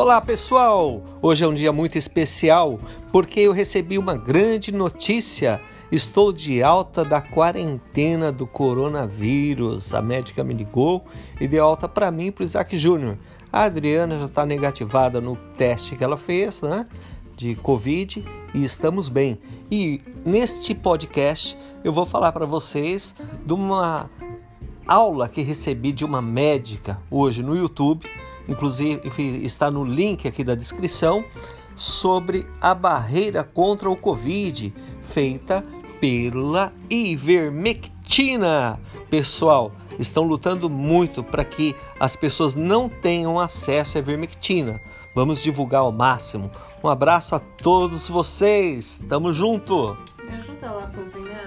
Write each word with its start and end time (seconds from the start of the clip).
Olá 0.00 0.20
pessoal! 0.20 1.02
Hoje 1.20 1.44
é 1.44 1.48
um 1.48 1.52
dia 1.52 1.72
muito 1.72 1.98
especial 1.98 2.78
porque 3.10 3.40
eu 3.40 3.50
recebi 3.50 3.98
uma 3.98 4.14
grande 4.14 4.70
notícia. 4.70 5.60
Estou 5.90 6.32
de 6.32 6.62
alta 6.62 7.04
da 7.04 7.20
quarentena 7.20 8.30
do 8.30 8.46
coronavírus. 8.46 9.92
A 9.92 10.00
médica 10.00 10.44
me 10.44 10.54
ligou 10.54 11.04
e 11.40 11.48
deu 11.48 11.64
alta 11.64 11.88
para 11.88 12.12
mim 12.12 12.26
e 12.26 12.30
para 12.30 12.42
o 12.42 12.44
Isaac 12.44 12.78
Júnior. 12.78 13.18
A 13.52 13.64
Adriana 13.64 14.16
já 14.16 14.26
está 14.26 14.46
negativada 14.46 15.20
no 15.20 15.34
teste 15.56 15.96
que 15.96 16.04
ela 16.04 16.16
fez, 16.16 16.62
né? 16.62 16.86
De 17.36 17.56
Covid 17.56 18.24
e 18.54 18.62
estamos 18.62 19.08
bem. 19.08 19.40
E 19.68 20.00
neste 20.24 20.76
podcast 20.76 21.58
eu 21.82 21.92
vou 21.92 22.06
falar 22.06 22.30
para 22.30 22.46
vocês 22.46 23.16
de 23.44 23.52
uma 23.52 24.08
aula 24.86 25.28
que 25.28 25.42
recebi 25.42 25.90
de 25.90 26.04
uma 26.04 26.22
médica 26.22 27.02
hoje 27.10 27.42
no 27.42 27.56
YouTube 27.56 28.08
inclusive 28.48 29.00
está 29.44 29.70
no 29.70 29.84
link 29.84 30.26
aqui 30.26 30.42
da 30.42 30.54
descrição, 30.54 31.24
sobre 31.76 32.46
a 32.60 32.74
barreira 32.74 33.44
contra 33.44 33.88
o 33.88 33.96
Covid 33.96 34.74
feita 35.02 35.64
pela 36.00 36.72
ivermectina. 36.90 38.80
Pessoal, 39.08 39.72
estão 39.98 40.24
lutando 40.24 40.68
muito 40.68 41.22
para 41.22 41.44
que 41.44 41.74
as 42.00 42.16
pessoas 42.16 42.54
não 42.54 42.88
tenham 42.88 43.38
acesso 43.38 43.98
à 43.98 44.00
ivermectina. 44.00 44.80
Vamos 45.14 45.42
divulgar 45.42 45.80
ao 45.80 45.92
máximo. 45.92 46.50
Um 46.82 46.88
abraço 46.88 47.34
a 47.34 47.40
todos 47.40 48.08
vocês. 48.08 49.00
Tamo 49.08 49.32
junto. 49.32 49.96
Me 50.22 50.36
ajuda 50.36 50.72
lá 50.72 50.86
cozinhar. 50.94 51.37